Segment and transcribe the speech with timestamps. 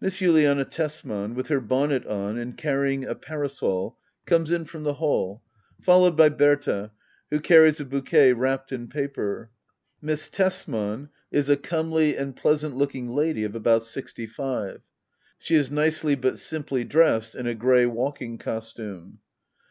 [0.00, 4.84] Miss Juliana Tksman^ with her bonnet on and carry ing a parasol, comes in from
[4.84, 5.42] the hall,
[5.82, 6.92] followed by Bbrta^
[7.28, 9.50] who carries a bouquet wrapped in paper.
[10.00, 14.80] Miss Tebmas is a comely and pleasant looking lady of about sixty five.
[15.38, 19.18] She is nicely but simply dressed in a grey walking costume.